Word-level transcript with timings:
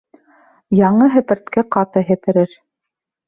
Яңы 0.77 1.09
һепертке 1.15 1.65
ҡаты 1.77 2.05
һеперер. 2.09 2.57